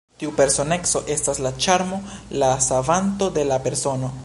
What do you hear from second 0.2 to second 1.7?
Tiu personeco estas la